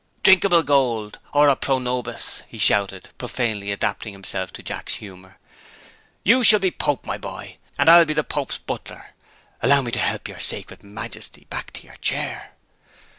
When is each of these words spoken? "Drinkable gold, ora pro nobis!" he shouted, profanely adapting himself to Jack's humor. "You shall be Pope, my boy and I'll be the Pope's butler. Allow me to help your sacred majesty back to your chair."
"Drinkable 0.23 0.63
gold, 0.63 1.19
ora 1.31 1.55
pro 1.55 1.77
nobis!" 1.77 2.41
he 2.47 2.57
shouted, 2.57 3.09
profanely 3.19 3.71
adapting 3.71 4.13
himself 4.13 4.51
to 4.53 4.63
Jack's 4.63 4.95
humor. 4.95 5.37
"You 6.23 6.43
shall 6.43 6.57
be 6.59 6.71
Pope, 6.71 7.05
my 7.05 7.19
boy 7.19 7.57
and 7.77 7.87
I'll 7.87 8.05
be 8.05 8.15
the 8.15 8.23
Pope's 8.23 8.57
butler. 8.57 9.11
Allow 9.61 9.83
me 9.83 9.91
to 9.91 9.99
help 9.99 10.27
your 10.27 10.39
sacred 10.39 10.81
majesty 10.81 11.45
back 11.51 11.69
to 11.73 11.83
your 11.85 11.97
chair." 11.97 12.53